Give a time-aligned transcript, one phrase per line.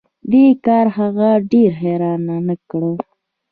[0.31, 2.91] دې کار هغه ډیره حیرانه نه کړه